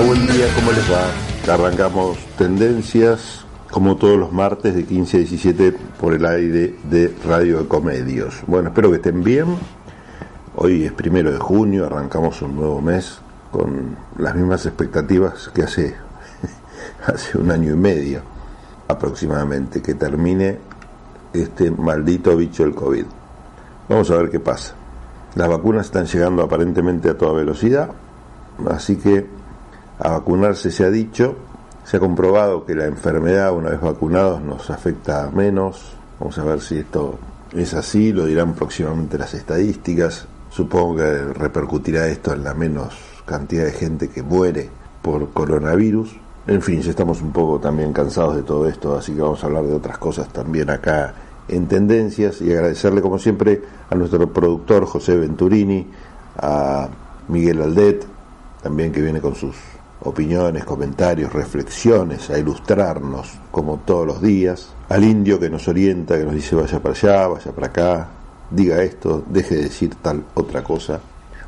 [0.00, 1.54] Buen día, ¿cómo les va?
[1.54, 7.60] Arrancamos tendencias como todos los martes de 15 a 17 por el aire de Radio
[7.60, 8.42] Ecomedios.
[8.48, 9.56] Bueno, espero que estén bien.
[10.56, 13.20] Hoy es primero de junio, arrancamos un nuevo mes
[13.52, 15.94] con las mismas expectativas que hace,
[17.06, 18.22] hace un año y medio
[18.88, 20.58] aproximadamente, que termine
[21.32, 23.04] este maldito bicho del COVID.
[23.88, 24.74] Vamos a ver qué pasa.
[25.36, 27.90] Las vacunas están llegando aparentemente a toda velocidad,
[28.68, 29.43] así que
[29.98, 31.36] a vacunarse se ha dicho,
[31.84, 36.60] se ha comprobado que la enfermedad una vez vacunados nos afecta menos, vamos a ver
[36.60, 37.18] si esto
[37.52, 42.94] es así, lo dirán próximamente las estadísticas, supongo que repercutirá esto en la menos
[43.26, 44.68] cantidad de gente que muere
[45.02, 46.16] por coronavirus,
[46.46, 49.46] en fin, ya estamos un poco también cansados de todo esto, así que vamos a
[49.46, 51.14] hablar de otras cosas también acá
[51.48, 52.42] en Tendencias.
[52.42, 55.86] Y agradecerle como siempre a nuestro productor José Venturini,
[56.36, 56.88] a
[57.28, 58.04] Miguel Aldet,
[58.62, 59.56] también que viene con sus
[60.04, 66.24] opiniones, comentarios, reflexiones, a ilustrarnos como todos los días, al indio que nos orienta, que
[66.24, 68.08] nos dice vaya para allá, vaya para acá,
[68.50, 70.94] diga esto, deje de decir tal otra cosa.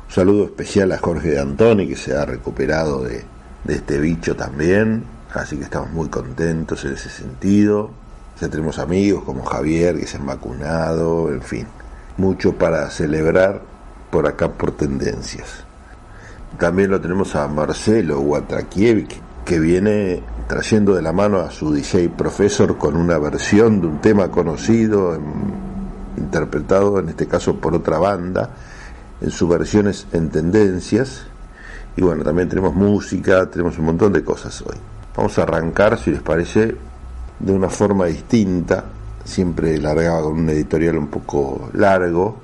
[0.07, 3.23] Un saludo especial a Jorge de Antoni que se ha recuperado de,
[3.63, 7.91] de este bicho también, así que estamos muy contentos en ese sentido.
[8.39, 11.67] Ya tenemos amigos como Javier que se han vacunado, en fin,
[12.17, 13.61] mucho para celebrar
[14.11, 15.66] por acá por tendencias.
[16.57, 22.09] También lo tenemos a Marcelo Watrakiewicz, que viene trayendo de la mano a su DJ
[22.09, 25.19] profesor con una versión de un tema conocido,
[26.17, 28.49] interpretado en este caso por otra banda,
[29.21, 31.27] en sus versiones en tendencias.
[31.95, 34.77] Y bueno, también tenemos música, tenemos un montón de cosas hoy.
[35.15, 36.75] Vamos a arrancar, si les parece,
[37.39, 38.85] de una forma distinta,
[39.23, 42.37] siempre largaba con un editorial un poco largo,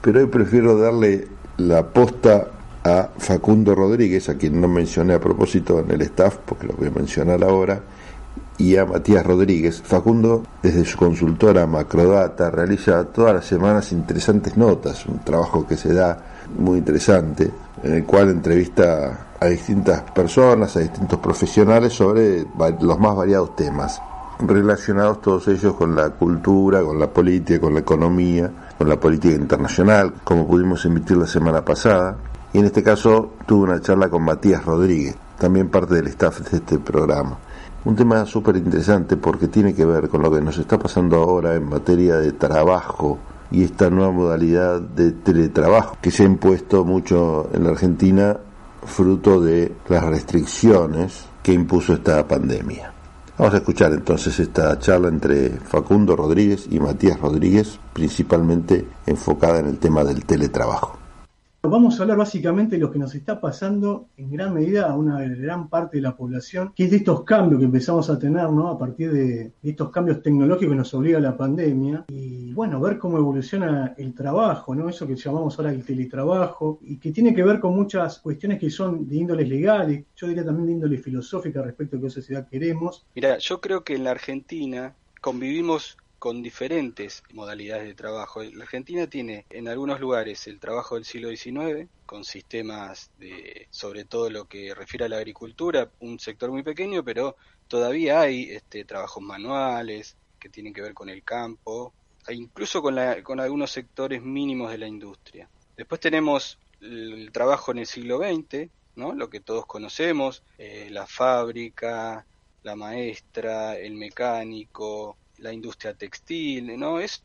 [0.00, 2.48] pero hoy prefiero darle la posta
[2.84, 6.88] a Facundo Rodríguez, a quien no mencioné a propósito en el staff, porque lo voy
[6.88, 7.80] a mencionar ahora,
[8.56, 9.82] y a Matías Rodríguez.
[9.82, 15.92] Facundo, desde su consultora Macrodata, realiza todas las semanas interesantes notas, un trabajo que se
[15.92, 16.18] da
[16.58, 17.50] muy interesante,
[17.82, 22.46] en el cual entrevista a distintas personas, a distintos profesionales sobre
[22.80, 24.00] los más variados temas
[24.40, 29.34] relacionados todos ellos con la cultura, con la política, con la economía, con la política
[29.34, 32.16] internacional, como pudimos emitir la semana pasada.
[32.52, 36.56] Y en este caso tuve una charla con Matías Rodríguez, también parte del staff de
[36.58, 37.38] este programa.
[37.84, 41.54] Un tema súper interesante porque tiene que ver con lo que nos está pasando ahora
[41.54, 43.18] en materia de trabajo
[43.50, 48.36] y esta nueva modalidad de teletrabajo que se ha impuesto mucho en la Argentina
[48.84, 52.92] fruto de las restricciones que impuso esta pandemia.
[53.38, 59.66] Vamos a escuchar entonces esta charla entre Facundo Rodríguez y Matías Rodríguez, principalmente enfocada en
[59.66, 60.98] el tema del teletrabajo.
[61.62, 65.20] Vamos a hablar básicamente de lo que nos está pasando en gran medida a una
[65.20, 68.68] gran parte de la población, que es de estos cambios que empezamos a tener, ¿no?
[68.68, 72.04] A partir de, estos cambios tecnológicos que nos obliga la pandemia.
[72.08, 74.88] Y bueno, ver cómo evoluciona el trabajo, ¿no?
[74.88, 78.70] Eso que llamamos ahora el teletrabajo, y que tiene que ver con muchas cuestiones que
[78.70, 83.04] son de índoles legales, yo diría también de índole filosófica respecto a qué sociedad queremos.
[83.16, 88.42] Mira, yo creo que en la Argentina convivimos con diferentes modalidades de trabajo.
[88.42, 94.04] La Argentina tiene en algunos lugares el trabajo del siglo XIX, con sistemas de, sobre
[94.04, 97.36] todo lo que refiere a la agricultura, un sector muy pequeño, pero
[97.68, 101.92] todavía hay este, trabajos manuales que tienen que ver con el campo,
[102.26, 105.48] e incluso con, la, con algunos sectores mínimos de la industria.
[105.76, 109.14] Después tenemos el trabajo en el siglo XX, ¿no?
[109.14, 112.26] lo que todos conocemos, eh, la fábrica,
[112.62, 117.00] la maestra, el mecánico, la industria textil, ¿no?
[117.00, 117.22] Eso,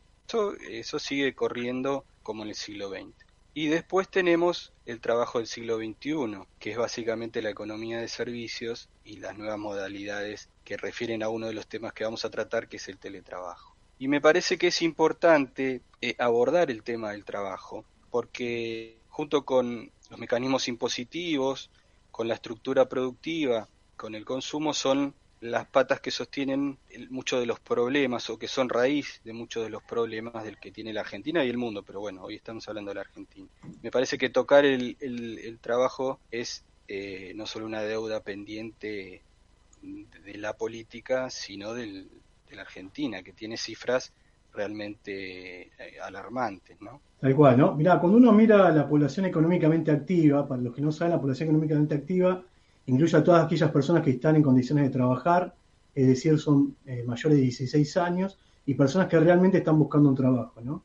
[0.69, 3.13] eso sigue corriendo como en el siglo XX.
[3.55, 8.89] Y después tenemos el trabajo del siglo XXI, que es básicamente la economía de servicios
[9.05, 12.67] y las nuevas modalidades que refieren a uno de los temas que vamos a tratar,
[12.67, 13.75] que es el teletrabajo.
[13.99, 19.91] Y me parece que es importante eh, abordar el tema del trabajo, porque junto con
[20.09, 21.69] los mecanismos impositivos,
[22.09, 25.13] con la estructura productiva, con el consumo, son
[25.43, 26.77] las patas que sostienen
[27.09, 30.71] muchos de los problemas o que son raíz de muchos de los problemas del que
[30.71, 33.47] tiene la Argentina y el mundo, pero bueno, hoy estamos hablando de la Argentina.
[33.81, 39.21] Me parece que tocar el, el, trabajo es eh, no solo una deuda pendiente
[39.81, 42.09] de la política, sino del,
[42.49, 44.13] de la Argentina, que tiene cifras
[44.53, 47.01] realmente eh, alarmantes, ¿no?
[47.19, 47.75] Tal cual, ¿no?
[47.75, 51.49] Mira, cuando uno mira la población económicamente activa, para los que no saben, la población
[51.49, 52.45] económicamente activa
[52.85, 55.53] incluye a todas aquellas personas que están en condiciones de trabajar,
[55.95, 60.15] es decir, son eh, mayores de 16 años y personas que realmente están buscando un
[60.15, 60.83] trabajo, ¿no?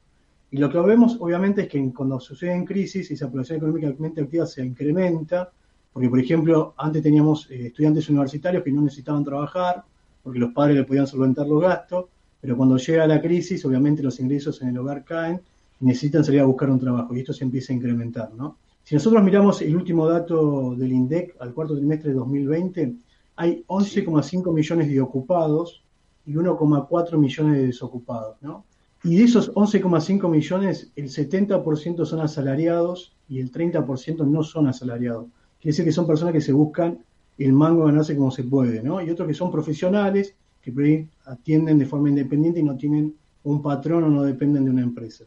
[0.50, 4.64] Y lo que vemos, obviamente, es que cuando suceden crisis, esa población económicamente activa se
[4.64, 5.50] incrementa,
[5.92, 9.84] Porque, por ejemplo, antes teníamos eh, estudiantes universitarios que no necesitaban trabajar,
[10.22, 12.06] porque los padres le podían solventar los gastos,
[12.40, 15.40] pero cuando llega la crisis, obviamente los ingresos en el hogar caen
[15.80, 18.56] y necesitan salir a buscar un trabajo, y esto se empieza a incrementar, ¿no?
[18.88, 22.94] Si nosotros miramos el último dato del INDEC al cuarto trimestre de 2020,
[23.36, 25.84] hay 11,5 millones de ocupados
[26.24, 28.64] y 1,4 millones de desocupados, ¿no?
[29.04, 35.26] Y de esos 11,5 millones, el 70% son asalariados y el 30% no son asalariados.
[35.60, 36.98] Quiere decir que son personas que se buscan
[37.36, 39.02] el mango ganarse como se puede, ¿no?
[39.02, 43.14] Y otros que son profesionales, que atienden de forma independiente y no tienen
[43.44, 45.24] un patrón o no dependen de una empresa.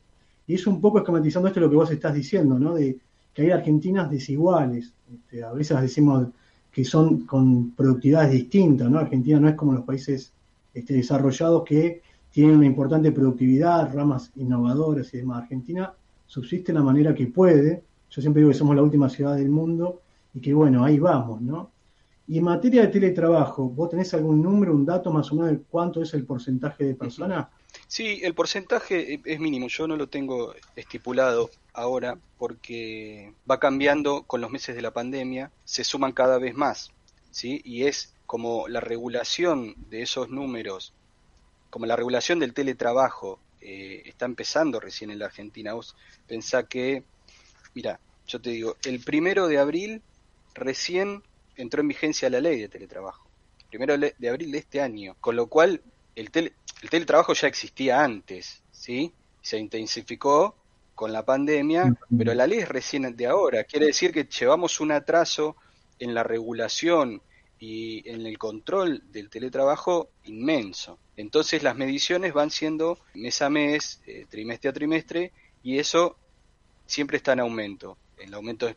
[0.48, 2.74] Y es un poco esquematizando esto lo que vos estás diciendo, ¿no?
[3.41, 4.93] Que hay Argentinas desiguales.
[5.11, 6.27] Este, a veces decimos
[6.71, 8.99] que son con productividades distintas, ¿no?
[8.99, 10.31] Argentina no es como los países
[10.73, 12.01] este, desarrollados que
[12.31, 15.43] tienen una importante productividad, ramas innovadoras y demás.
[15.43, 15.93] Argentina
[16.27, 17.83] subsiste de la manera que puede.
[18.09, 20.01] Yo siempre digo que somos la última ciudad del mundo
[20.33, 21.71] y que bueno, ahí vamos, ¿no?
[22.27, 25.59] Y en materia de teletrabajo, ¿vos tenés algún número, un dato más o menos de
[25.69, 27.47] cuánto es el porcentaje de personas?
[27.88, 34.41] Sí, el porcentaje es mínimo, yo no lo tengo estipulado ahora porque va cambiando con
[34.41, 36.91] los meses de la pandemia, se suman cada vez más,
[37.31, 37.62] ¿sí?
[37.63, 40.94] Y es como la regulación de esos números,
[41.69, 45.73] como la regulación del teletrabajo eh, está empezando recién en la Argentina.
[45.73, 45.95] Vos
[46.27, 47.03] pensá que,
[47.74, 50.01] mira, yo te digo, el primero de abril
[50.53, 51.24] recién
[51.56, 53.27] entró en vigencia la ley de teletrabajo.
[53.69, 55.15] Primero de abril de este año.
[55.21, 55.81] Con lo cual,
[56.15, 59.13] el, el teletrabajo ya existía antes, ¿sí?
[59.41, 60.56] Se intensificó
[60.95, 63.63] con la pandemia, pero la ley es recién de ahora.
[63.63, 65.55] Quiere decir que llevamos un atraso
[65.99, 67.21] en la regulación
[67.59, 70.97] y en el control del teletrabajo inmenso.
[71.15, 75.31] Entonces las mediciones van siendo mes a mes, eh, trimestre a trimestre,
[75.63, 76.17] y eso
[76.88, 77.97] siempre está en aumento.
[78.17, 78.75] El aumento es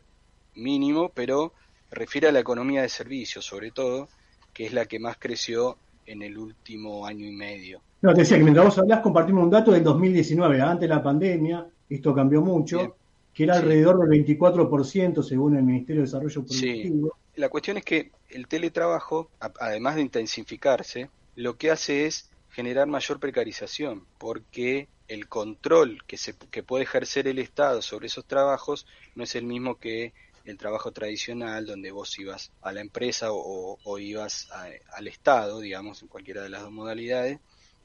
[0.53, 1.53] mínimo, pero
[1.89, 4.07] refiere a la economía de servicios, sobre todo,
[4.53, 7.81] que es la que más creció en el último año y medio.
[8.01, 11.01] No, te decía que mientras vos hablás compartimos un dato del 2019, antes de la
[11.01, 12.97] pandemia, esto cambió mucho,
[13.33, 17.07] que era alrededor del 24% según el Ministerio de Desarrollo Productivo.
[17.07, 17.41] Sí.
[17.41, 23.19] La cuestión es que el teletrabajo, además de intensificarse, lo que hace es generar mayor
[23.19, 29.23] precarización, porque el control que, se, que puede ejercer el Estado sobre esos trabajos no
[29.23, 30.13] es el mismo que
[30.45, 34.47] el trabajo tradicional donde vos ibas a la empresa o, ibas
[34.93, 37.39] al Estado, digamos, en cualquiera de las dos modalidades,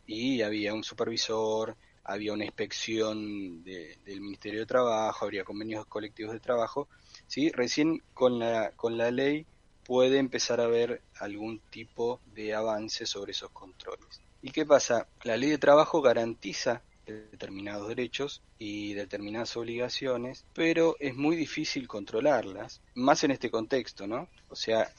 [0.06, 6.40] y había un supervisor, había una inspección del Ministerio de Trabajo, habría convenios colectivos de
[6.40, 6.88] trabajo,
[7.26, 7.50] ¿sí?
[7.50, 9.46] Recién con la, con la ley
[9.84, 14.20] puede empezar a haber algún tipo de avance sobre esos controles.
[14.42, 15.06] ¿Y qué pasa?
[15.22, 22.80] La ley de trabajo garantiza determinados derechos y determinadas obligaciones, pero es muy difícil controlarlas,
[22.94, 24.28] más en este contexto, ¿no?
[24.48, 24.90] O sea,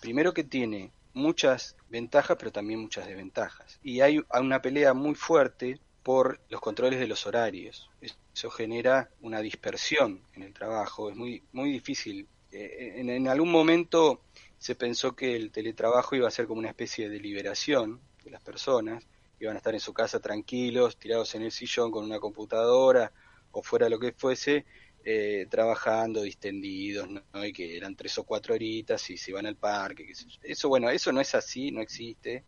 [0.00, 3.78] primero que tiene muchas ventajas, pero también muchas desventajas.
[3.82, 7.90] Y hay una pelea muy fuerte por los controles de los horarios.
[8.00, 12.28] Eso genera una dispersión en el trabajo, es muy, muy difícil.
[12.52, 14.20] Eh, en, en algún momento
[14.58, 18.42] se pensó que el teletrabajo iba a ser como una especie de liberación de las
[18.42, 19.04] personas,
[19.40, 23.12] iban a estar en su casa tranquilos, tirados en el sillón con una computadora
[23.50, 24.66] o fuera lo que fuese,
[25.04, 27.44] eh, trabajando distendidos, ¿no?
[27.44, 30.12] Y que eran tres o cuatro horitas y se iban al parque.
[30.42, 32.44] Eso, bueno, eso no es así, no existe.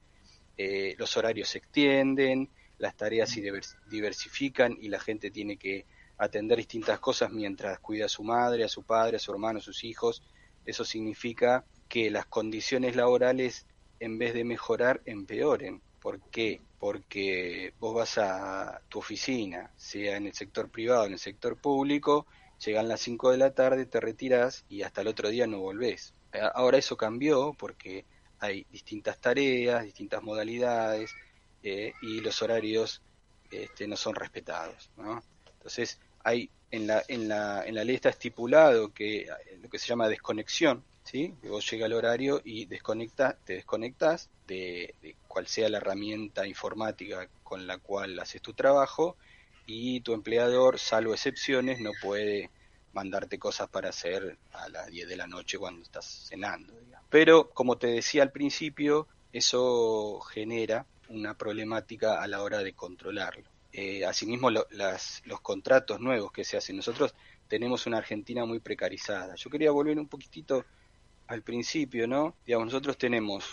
[0.57, 3.43] Eh, los horarios se extienden, las tareas se
[3.89, 8.69] diversifican y la gente tiene que atender distintas cosas mientras cuida a su madre, a
[8.69, 10.23] su padre, a su hermano, a sus hijos.
[10.65, 13.67] Eso significa que las condiciones laborales,
[14.01, 15.81] en vez de mejorar, empeoren.
[16.01, 16.61] ¿Por qué?
[16.79, 21.57] Porque vos vas a tu oficina, sea en el sector privado o en el sector
[21.57, 22.27] público,
[22.65, 26.15] llegan las 5 de la tarde, te retiras y hasta el otro día no volvés.
[26.33, 28.05] Eh, ahora eso cambió porque
[28.39, 31.11] hay distintas tareas, distintas modalidades
[31.63, 33.03] eh, y los horarios
[33.51, 34.91] este, no son respetados.
[34.97, 35.23] ¿no?
[35.55, 39.29] Entonces, hay en la, en, la, en la ley está estipulado que eh,
[39.61, 41.35] lo que se llama desconexión, ¿sí?
[41.45, 44.95] vos llega el horario y desconecta, te desconectas de,
[45.27, 49.17] cual sea la herramienta informática con la cual haces tu trabajo
[49.65, 52.51] y tu empleador, salvo excepciones, no puede
[52.93, 56.75] mandarte cosas para hacer a las 10 de la noche cuando estás cenando.
[57.09, 63.49] Pero, como te decía al principio, eso genera una problemática a la hora de controlarlo.
[63.73, 66.77] Eh, asimismo, las, los contratos nuevos que se hacen.
[66.77, 67.15] Nosotros
[67.47, 69.35] tenemos una Argentina muy precarizada.
[69.37, 70.65] Yo quería volver un poquitito
[71.29, 72.35] al principio, ¿no?
[72.45, 73.45] Digamos, nosotros tenemos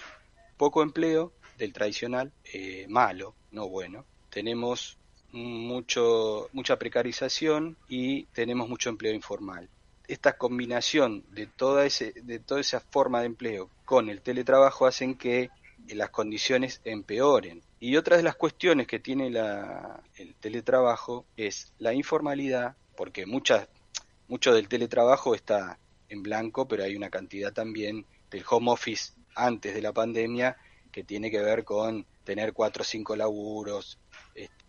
[0.57, 4.05] poco empleo del tradicional, eh, malo, no bueno.
[4.29, 4.97] Tenemos
[5.31, 9.69] mucho, mucha precarización y tenemos mucho empleo informal.
[10.07, 15.15] esta combinación de toda, ese, de toda esa forma de empleo con el teletrabajo hacen
[15.15, 15.49] que
[15.87, 17.63] las condiciones empeoren.
[17.79, 23.67] Y otra de las cuestiones que tiene la, el teletrabajo es la informalidad, porque muchas,
[24.27, 25.79] mucho del teletrabajo está
[26.09, 30.57] en blanco, pero hay una cantidad también del home office antes de la pandemia
[30.91, 33.99] que tiene que ver con tener cuatro o cinco laburos,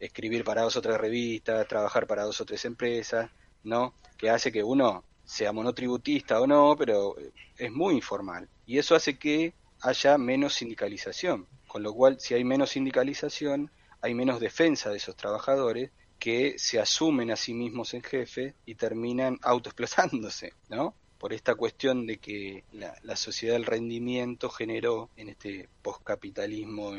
[0.00, 3.30] escribir para dos o tres revistas, trabajar para dos o tres empresas,
[3.62, 3.94] ¿no?
[4.16, 7.16] Que hace que uno sea monotributista o no, pero
[7.56, 8.48] es muy informal.
[8.66, 11.46] Y eso hace que haya menos sindicalización.
[11.66, 16.80] Con lo cual, si hay menos sindicalización, hay menos defensa de esos trabajadores que se
[16.80, 20.94] asumen a sí mismos en jefe y terminan autoexplotándose, ¿no?
[21.26, 26.92] Por esta cuestión de que la, sociedad del rendimiento generó en este postcapitalismo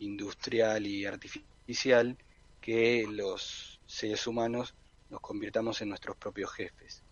[0.00, 2.18] industrial y artificial
[2.60, 4.74] que los seres humanos
[5.08, 7.02] nos convirtamos en nuestros propios jefes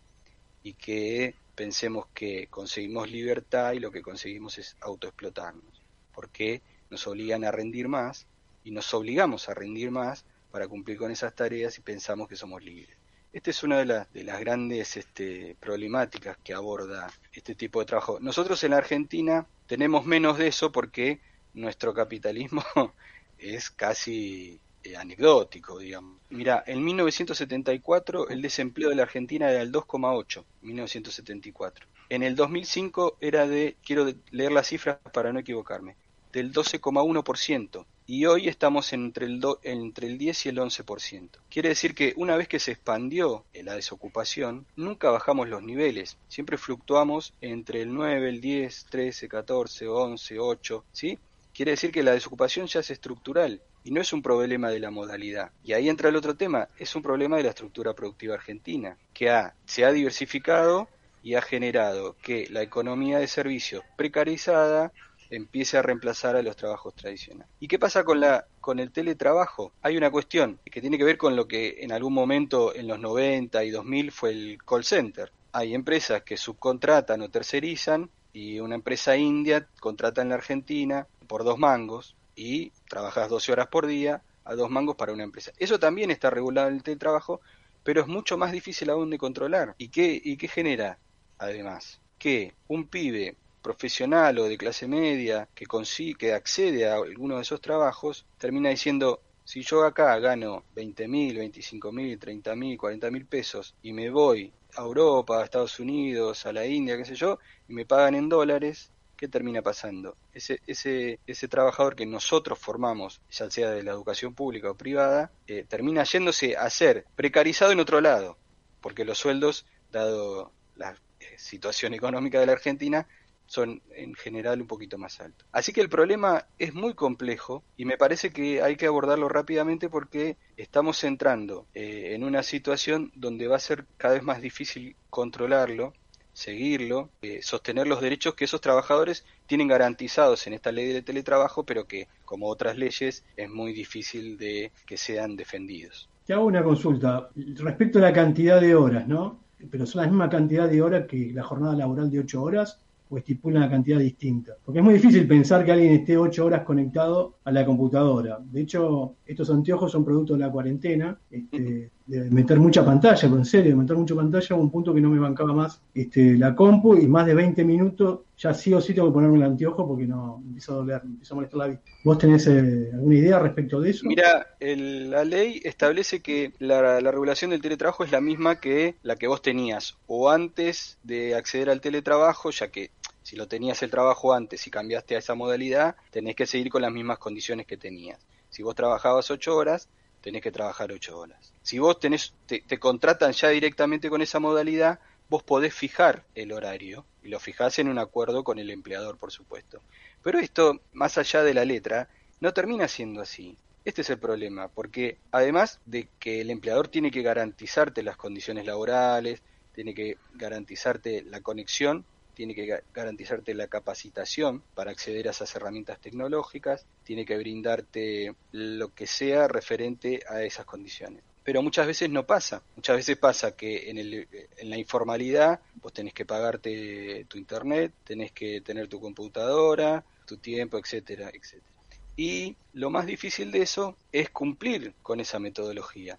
[0.62, 5.80] y que pensemos que conseguimos libertad y lo que conseguimos es autoexplotarnos,
[6.12, 8.26] porque nos obligan a rendir más
[8.62, 12.62] y nos obligamos a rendir más para cumplir con esas tareas y pensamos que somos
[12.62, 13.01] libres.
[13.32, 17.86] Esta es una de, las de las grandes este, problemáticas que aborda este tipo de
[17.86, 18.18] trabajo.
[18.20, 21.20] Nosotros en la Argentina tenemos menos de eso porque
[21.54, 22.62] nuestro capitalismo
[23.38, 26.20] es casi eh, anecdótico, digamos.
[26.28, 31.86] Mira, en 1974 el desempleo de la Argentina era del 2,8, 1974.
[32.10, 35.96] En el 2005 era de, quiero leer las cifras para no equivocarme,
[36.32, 41.28] del 12,1% y hoy estamos entre el, entre el 10 y el 11%.
[41.48, 46.58] Quiere decir que una vez que se expandió la desocupación, nunca bajamos los niveles, siempre
[46.58, 51.18] fluctuamos entre el 9, el 10, 13, 14, 11, 8, ¿sí?
[51.54, 54.90] Quiere decir que la desocupación ya es estructural y no es un problema de la
[54.90, 55.50] modalidad.
[55.62, 59.30] Y ahí entra el otro tema, es un problema de la estructura productiva argentina, que
[59.66, 60.88] se ha diversificado
[61.22, 64.92] y ha generado que la economía de servicios precarizada
[65.36, 67.52] empiece a reemplazar a los trabajos tradicionales.
[67.58, 69.72] ¿Y qué pasa con la con el teletrabajo?
[69.82, 73.00] Hay una cuestión que tiene que ver con lo que en algún momento en los
[73.00, 75.32] 90 y 2000 fue el call center.
[75.52, 81.44] Hay empresas que subcontratan o tercerizan y una empresa india contrata en la Argentina por
[81.44, 85.52] dos mangos y trabajas 12 horas por día a dos mangos para una empresa.
[85.58, 87.40] Eso también está regulado en el teletrabajo,
[87.82, 89.74] pero es mucho más difícil aún de controlar.
[89.78, 90.98] ¿Y qué, y qué genera?
[91.38, 97.36] Además, que un pibe profesional o de clase media que consigue, que accede a alguno
[97.36, 102.78] de esos trabajos, termina diciendo, si yo acá gano 20 mil, 25 mil, 30 mil,
[102.78, 107.04] 40 mil pesos y me voy a Europa, a Estados Unidos, a la India, qué
[107.04, 107.38] sé yo,
[107.68, 110.16] y me pagan en dólares, ¿qué termina pasando?
[110.32, 115.30] Ese, ese, ese trabajador que nosotros formamos, ya sea de la educación pública o privada,
[115.46, 118.38] eh, termina yéndose a ser precarizado en otro lado,
[118.80, 123.06] porque los sueldos, dado la eh, situación económica de la Argentina,
[123.46, 125.46] son en general un poquito más altos.
[125.52, 129.88] Así que el problema es muy complejo y me parece que hay que abordarlo rápidamente
[129.88, 134.96] porque estamos entrando eh, en una situación donde va a ser cada vez más difícil
[135.10, 135.92] controlarlo
[136.32, 141.64] seguirlo, eh, sostener los derechos que esos trabajadores tienen garantizados en esta ley de teletrabajo,
[141.64, 146.08] pero que, como otras leyes, es muy difícil de que sean defendidos.
[146.26, 149.40] Te hago una consulta respecto a la cantidad de horas, ¿no?
[149.70, 152.80] Pero son la misma cantidad de horas que la jornada laboral de 8 horas
[153.12, 154.52] o estipula una cantidad distinta.
[154.64, 158.38] Porque es muy difícil pensar que alguien esté ocho horas conectado a la computadora.
[158.50, 163.36] De hecho, estos anteojos son producto de la cuarentena, este, de meter mucha pantalla, pero
[163.36, 166.38] en serio, de meter mucha pantalla a un punto que no me bancaba más este,
[166.38, 169.44] la compu y más de 20 minutos ya sí o sí tengo que ponerme el
[169.44, 171.84] anteojo porque no me empieza a doler, me empieza a molestar la vista.
[172.02, 174.04] ¿Vos tenés eh, alguna idea respecto de eso?
[174.04, 179.14] Mira, la ley establece que la, la, regulación del teletrabajo es la misma que la
[179.14, 182.90] que vos tenías o antes de acceder al teletrabajo, ya que
[183.32, 186.82] si lo tenías el trabajo antes y cambiaste a esa modalidad, tenés que seguir con
[186.82, 188.20] las mismas condiciones que tenías.
[188.50, 189.88] Si vos trabajabas ocho horas,
[190.20, 191.54] tenés que trabajar ocho horas.
[191.62, 197.06] Si vos tenés, te, contratan ya directamente con esa modalidad, vos podés fijar el horario
[197.22, 199.80] y lo fijás en un acuerdo con el empleador, por supuesto.
[200.22, 202.10] Pero esto, más allá de la letra,
[202.40, 203.56] no termina siendo así.
[203.86, 208.66] Este es el problema, porque además de que el empleador tiene que garantizarte las condiciones
[208.66, 209.40] laborales,
[209.74, 216.00] tiene que garantizarte la conexión tiene que garantizarte la capacitación para acceder a esas herramientas
[216.00, 221.22] tecnológicas, tiene que brindarte lo que sea referente a esas condiciones.
[221.44, 226.24] Pero muchas veces no pasa, muchas veces pasa que en, la informalidad vos tenés que
[226.24, 231.72] pagarte tu internet, tenés que tener tu computadora, tu tiempo, etcétera, etcétera.
[232.16, 236.16] Y lo más difícil de eso es cumplir con esa metodología,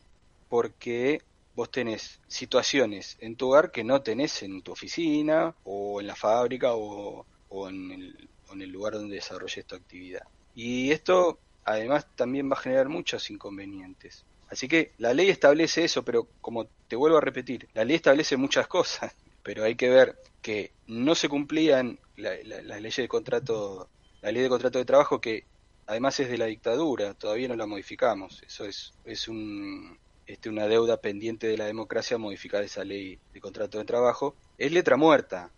[0.50, 1.22] porque
[1.56, 6.16] vos tenés situaciones en tu hogar que no tenés en tu oficina o en la
[6.16, 7.26] fábrica o,
[7.70, 10.24] en, el, en el lugar donde desarrolles tu actividad.
[10.56, 14.26] Y esto además también va a generar muchos inconvenientes.
[14.50, 18.38] Así que la ley establece eso, pero como te vuelvo a repetir, la ley establece
[18.38, 23.90] muchas cosas, pero hay que ver que no se cumplían las leyes de contrato,
[24.22, 25.46] la ley de contrato de trabajo que
[25.88, 28.44] además es de la dictadura, todavía no la modificamos.
[28.44, 29.98] Eso es, es un,
[30.34, 34.34] este, una deuda pendiente de la democracia modificar esa ley de contrato de trabajo.
[34.58, 35.52] Es letra muerta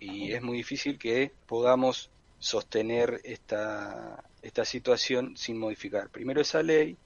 [0.00, 2.08] y es muy difícil que podamos
[2.38, 6.96] sostener esta, esta situación sin modificar primero esa ley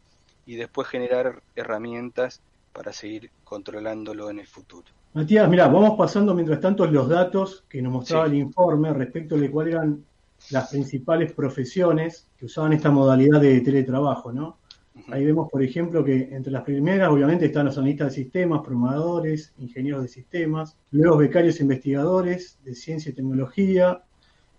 [0.47, 2.41] y después generar herramientas
[2.73, 4.87] para seguir controlándolo en el futuro.
[5.15, 9.51] Matías, mira, vamos pasando mientras tanto los datos que nos mostraba el informe respecto de
[9.51, 10.05] cuáles eran
[10.51, 14.59] las principales profesiones que usaban esta modalidad de teletrabajo, ¿no?
[15.09, 19.53] Ahí vemos, por ejemplo, que entre las primeras, obviamente, están los analistas de sistemas, programadores,
[19.59, 24.03] ingenieros de sistemas, luego becarios e investigadores de ciencia y tecnología,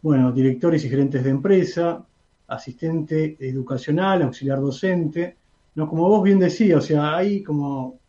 [0.01, 2.05] bueno, directores y gerentes de empresa,
[2.47, 5.35] asistente educacional, auxiliar docente,
[5.75, 5.87] ¿no?
[5.87, 7.99] Como vos bien decías, o sea, hay como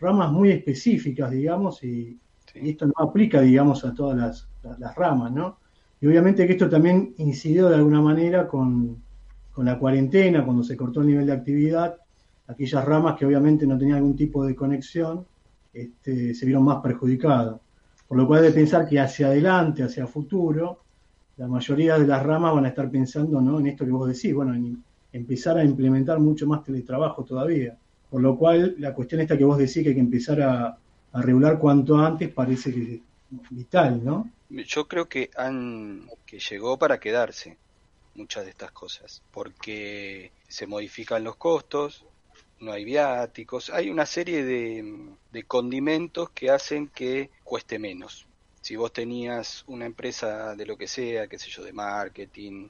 [0.00, 2.18] ramas muy específicas, digamos, y,
[2.54, 5.58] esto no aplica, digamos, a todas las, las ramas, ¿no?
[6.00, 9.02] Y obviamente que esto también incidió de alguna manera con,
[9.62, 11.96] la cuarentena, cuando se cortó el nivel de actividad,
[12.46, 15.24] aquellas ramas que obviamente no tenían algún tipo de conexión,
[15.72, 17.56] este, se vieron más perjudicadas.
[18.08, 20.80] Por lo cual de pensar que hacia adelante, hacia futuro,
[21.36, 23.58] la mayoría de las ramas van a estar pensando ¿no?
[23.60, 24.82] en esto que vos decís, bueno, en
[25.12, 27.76] empezar a implementar mucho más teletrabajo todavía.
[28.10, 30.78] Por lo cual la cuestión esta que vos decís que hay que empezar a,
[31.12, 33.00] a regular cuanto antes parece que es
[33.50, 34.30] vital, ¿no?
[34.50, 37.56] Yo creo que han que llegó para quedarse
[38.14, 42.04] muchas de estas cosas, porque se modifican los costos,
[42.60, 48.26] no hay viáticos, hay una serie de, de condimentos que hacen que cueste menos.
[48.60, 52.68] Si vos tenías una empresa de lo que sea, qué sé yo, de marketing,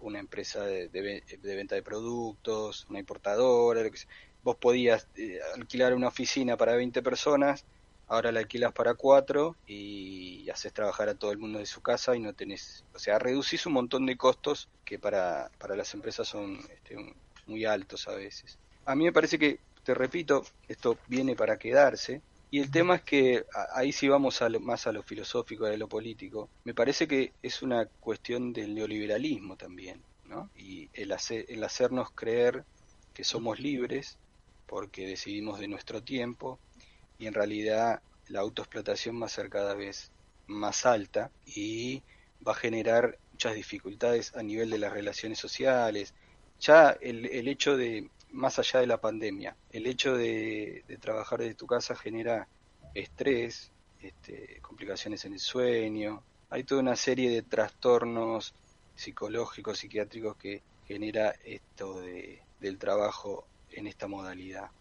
[0.00, 3.82] una empresa de, de, venta de productos, una importadora,
[4.42, 7.64] vos podías eh, alquilar una oficina para 20 personas
[8.08, 12.14] ahora la alquilas para cuatro y haces trabajar a todo el mundo de su casa
[12.14, 16.28] y no tenés, o sea, reducís un montón de costos que para, para las empresas
[16.28, 16.96] son este,
[17.46, 18.58] muy altos a veces.
[18.84, 22.22] A mí me parece que, te repito, esto viene para quedarse.
[22.50, 25.88] Y el tema es que ahí sí vamos a más a lo filosófico, a lo
[25.88, 26.50] político.
[26.64, 30.50] Me parece que es una cuestión del neoliberalismo también, ¿no?
[30.54, 32.64] Y el, hacer, el hacernos creer
[33.14, 34.18] que somos libres
[34.66, 36.58] porque decidimos de nuestro tiempo,
[37.22, 40.10] y en realidad la autoexplotación va a ser cada vez
[40.48, 42.02] más alta y
[42.44, 46.14] va a generar muchas dificultades a nivel de las relaciones sociales.
[46.58, 51.54] Ya el, el hecho de, más allá de la pandemia, el hecho de, trabajar desde
[51.54, 52.48] tu casa genera
[52.92, 58.52] estrés, este, complicaciones en el sueño, hay toda una serie de trastornos
[58.96, 64.72] psicológicos, psiquiátricos que genera esto de, del trabajo en esta modalidad.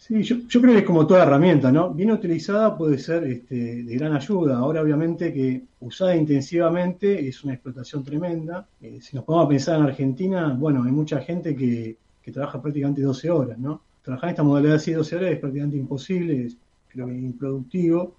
[0.00, 1.92] Sí, yo, creo que es como toda herramienta, ¿no?
[1.92, 4.56] Bien utilizada puede ser este, de gran ayuda.
[4.56, 8.66] Ahora, obviamente, que usada intensivamente es una explotación tremenda.
[8.80, 11.98] Eh, si nos ponemos a pensar en Argentina, bueno, hay mucha gente que,
[12.32, 13.82] trabaja prácticamente 12 horas, ¿no?
[14.02, 16.56] Trabajar en esta modalidad así 12 horas es prácticamente imposible, es
[16.88, 18.14] creo que improductivo.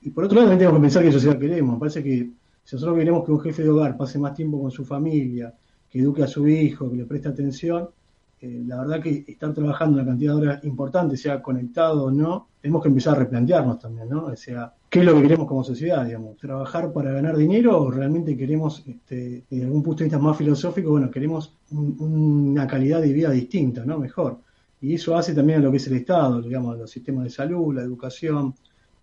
[0.00, 1.74] Y por otro lado, también tenemos que pensar qué sociedad queremos.
[1.74, 2.30] Me parece que
[2.64, 5.52] si nosotros queremos que un jefe de hogar pase más tiempo con su familia,
[5.90, 7.90] que eduque a su hijo, que le preste atención,
[8.40, 12.48] eh, la verdad que estar trabajando una cantidad de horas importante, sea conectado o no,
[12.60, 14.26] tenemos que empezar a replantearnos también, ¿no?
[14.26, 16.36] O sea, ¿qué es lo que queremos como sociedad, digamos?
[16.36, 20.90] ¿Trabajar para ganar dinero o realmente queremos, este, desde algún punto de vista más filosófico,
[20.90, 23.98] bueno, queremos una calidad de vida distinta, ¿no?
[23.98, 24.40] Mejor.
[24.82, 27.74] Y eso hace también a lo que es el Estado, digamos, los sistemas de salud,
[27.74, 28.54] la educación,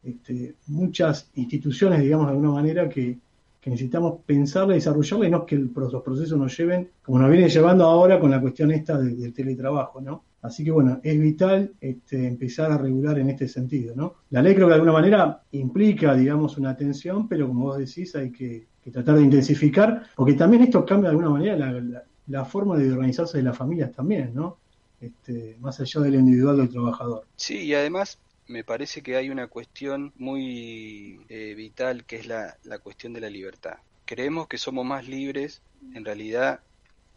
[0.03, 3.17] este, muchas instituciones, digamos, de alguna manera que,
[3.63, 7.47] que necesitamos pensarla y desarrollarla y no que los procesos nos lleven como nos viene
[7.47, 10.25] llevando ahora con la cuestión esta del, teletrabajo, ¿no?
[10.41, 14.15] Así que bueno, es vital este, empezar a regular en este sentido, ¿no?
[14.31, 18.13] La ley creo que de alguna manera implica, digamos, una atención, pero como vos decís,
[18.17, 22.91] hay que, tratar de intensificar, porque también esto cambia de alguna manera la, forma de
[22.91, 24.57] organizarse de las familias también, ¿no?
[24.99, 27.23] Este, más allá del individual del trabajador.
[27.37, 32.57] Sí, y además me parece que hay una cuestión muy eh, vital que es la,
[32.63, 33.77] la cuestión de la libertad.
[34.05, 35.61] Creemos que somos más libres,
[35.93, 36.61] en realidad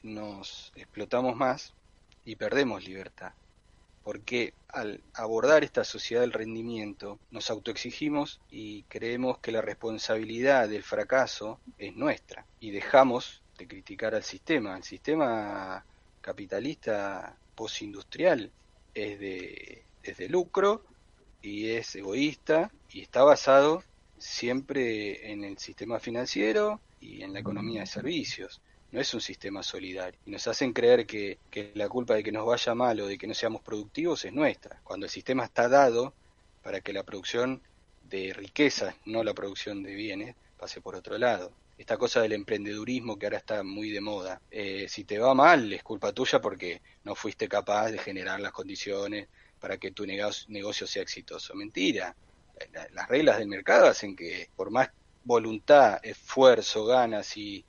[0.02, 1.74] nos explotamos más
[2.24, 3.32] y perdemos libertad.
[4.04, 10.84] Porque al abordar esta sociedad del rendimiento nos autoexigimos y creemos que la responsabilidad del
[10.84, 14.76] fracaso es nuestra y dejamos de criticar al sistema.
[14.76, 15.84] El sistema
[16.20, 18.50] capitalista postindustrial
[18.94, 20.84] es de, es de lucro
[21.46, 23.84] y es egoísta y está basado
[24.18, 28.60] siempre en el sistema financiero y en la economía de servicios.
[28.90, 30.18] No es un sistema solidario.
[30.26, 33.16] Y nos hacen creer que, que la culpa de que nos vaya mal o de
[33.16, 36.12] que no seamos productivos es nuestra, cuando el sistema está dado
[36.62, 37.62] para que la producción
[38.08, 41.52] de riqueza, no la producción de bienes, pase por otro lado.
[41.78, 44.40] Esta cosa del emprendedurismo que ahora está muy de moda.
[44.50, 48.52] Eh, si te va mal, es culpa tuya porque no fuiste capaz de generar las
[48.52, 49.28] condiciones
[49.60, 51.54] para que tu negocio sea exitoso.
[51.54, 52.14] Mentira.
[52.92, 54.90] Las reglas del mercado hacen que por más
[55.24, 57.64] voluntad, esfuerzo, ganas y,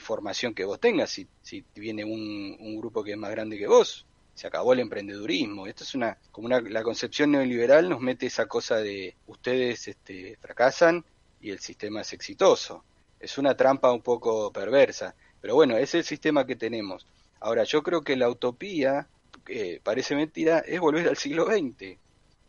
[0.00, 3.66] formación que vos tengas, si, si viene un, un, grupo que es más grande que
[3.66, 5.66] vos, se acabó el emprendedurismo.
[5.66, 10.36] Esto es una, como una, la concepción neoliberal nos mete esa cosa de ustedes este,
[10.40, 11.04] fracasan
[11.40, 12.84] y el sistema es exitoso.
[13.18, 17.06] Es una trampa un poco perversa, pero bueno, es el sistema que tenemos.
[17.40, 19.08] Ahora, yo creo que la utopía,
[19.44, 21.98] que parece mentira, es volver al siglo XX,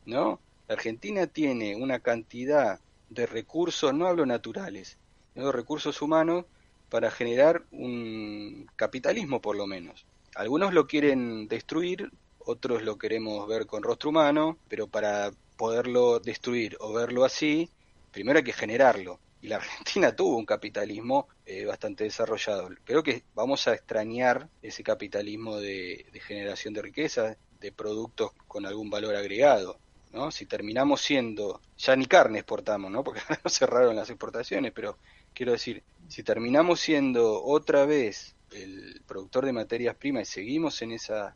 [0.06, 0.40] ¿no?
[0.68, 2.80] La Argentina tiene una cantidad
[3.10, 4.98] de recursos, no hablo naturales,
[5.34, 6.46] sino de recursos humanos
[6.90, 10.06] para generar un capitalismo por lo menos.
[10.36, 16.78] Algunos lo quieren destruir, otros lo queremos ver con rostro humano, pero para poderlo destruir
[16.80, 17.70] o verlo así,
[18.12, 19.20] primero hay que generarlo.
[19.46, 22.68] Y la Argentina tuvo un capitalismo eh, bastante desarrollado.
[22.84, 28.90] Creo que vamos a extrañar ese capitalismo de, generación de riqueza, de productos con algún
[28.90, 29.78] valor agregado.
[30.12, 30.32] ¿no?
[30.32, 33.04] Si terminamos siendo, ya ni carne exportamos, ¿no?
[33.04, 34.98] porque no cerraron las exportaciones, pero
[35.36, 40.92] quiero decir, si terminamos siendo otra vez el productor de materias primas y seguimos en
[40.92, 41.36] esa,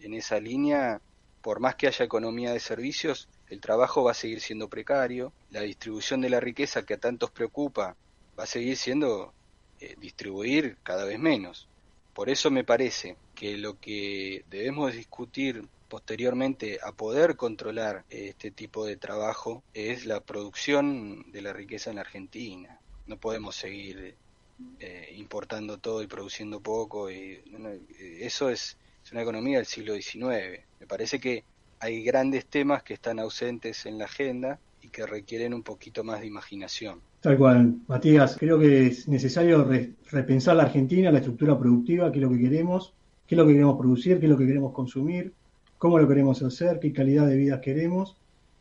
[0.00, 1.00] en esa línea,
[1.42, 5.60] por más que haya economía de servicios, el trabajo va a seguir siendo precario, la
[5.60, 7.96] distribución de la riqueza que a tantos preocupa
[8.38, 9.32] va a seguir siendo
[9.80, 11.68] eh, distribuir cada vez menos.
[12.14, 18.86] Por eso me parece que lo que debemos discutir posteriormente a poder controlar este tipo
[18.86, 22.80] de trabajo es la producción de la riqueza en la Argentina.
[23.06, 24.16] No podemos seguir
[24.80, 27.10] eh, importando todo y produciendo poco.
[27.10, 27.42] Y,
[28.20, 28.76] eso es,
[29.12, 30.64] una economía del siglo XIX.
[30.80, 31.44] Me parece que
[31.86, 36.20] hay grandes temas que están ausentes en la agenda y que requieren un poquito más
[36.20, 37.00] de imaginación.
[37.20, 39.68] Tal cual, Matías, creo que es necesario
[40.10, 42.92] repensar la Argentina, la estructura productiva, qué es lo que queremos,
[43.26, 45.32] qué es lo que queremos producir, qué es lo que queremos consumir,
[45.78, 48.16] cómo lo queremos hacer, qué calidad de vida queremos.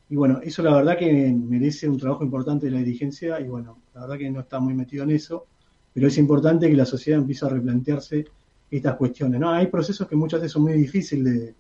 [0.09, 3.79] Y bueno, eso la verdad que merece un trabajo importante de la dirigencia y bueno,
[3.93, 5.47] la verdad que no está muy metido en eso
[5.95, 8.25] pero es importante que la sociedad empiece a replantearse
[8.69, 9.39] estas cuestiones.
[9.39, 9.49] ¿no?
[9.49, 11.55] Hay procesos que muchas veces son muy difíciles de,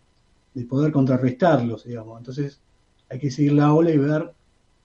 [0.63, 2.17] poder contrarrestarlos, digamos.
[2.17, 2.61] Entonces
[3.09, 4.31] hay que seguir la ola y ver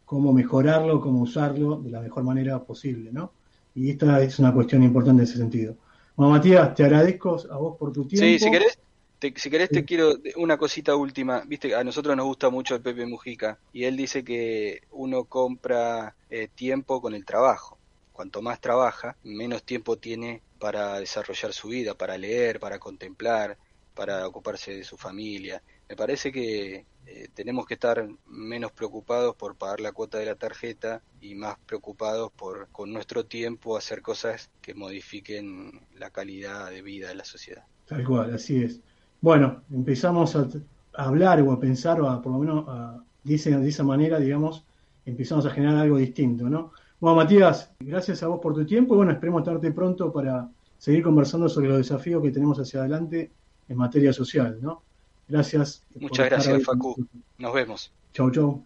[0.04, 3.32] cómo mejorarlo, cómo usarlo de la mejor manera posible, ¿no?
[3.74, 5.76] Y esta es una cuestión importante en ese sentido.
[6.16, 8.26] Bueno, Matías, te agradezco a vos por tu tiempo.
[8.26, 8.78] Sí, si querés,
[9.20, 11.44] te, si querés te quiero una cosita última.
[11.46, 16.16] Viste, a nosotros nos gusta mucho el Pepe Mujica y él dice que uno compra
[16.28, 17.78] eh, tiempo con el trabajo
[18.20, 23.56] cuanto más trabaja, menos tiempo tiene para desarrollar su vida, para leer, para contemplar,
[24.00, 25.62] para ocuparse de su familia.
[25.86, 30.36] Me parece que eh, tenemos que estar menos preocupados por pagar la cuota de la
[30.36, 36.80] tarjeta y más preocupados por con nuestro tiempo hacer cosas que modifiquen la calidad de
[36.80, 37.64] vida de la sociedad.
[37.86, 38.80] Tal cual, así es.
[39.20, 40.48] Bueno, empezamos a,
[40.94, 44.64] hablar o a pensar, o a, por lo menos a, de, de esa manera, digamos,
[45.04, 46.72] empezamos a generar algo distinto, ¿no?
[47.00, 51.02] Bueno, Matías, gracias a vos por tu tiempo y bueno, esperemos estarte pronto para seguir
[51.02, 53.30] conversando sobre los desafíos que tenemos hacia adelante
[53.70, 54.82] en materia social, ¿no?
[55.28, 55.82] Gracias.
[55.94, 57.06] Muchas gracias, Facu.
[57.38, 57.92] Nos vemos.
[58.12, 58.62] Chau, chau.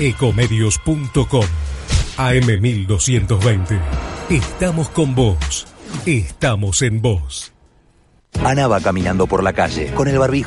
[0.00, 1.44] Ecomedios.com
[2.16, 3.80] AM1220.
[4.30, 5.66] Estamos con vos.
[6.06, 7.52] Estamos en vos.
[8.44, 10.46] Ana va caminando por la calle con el barbijo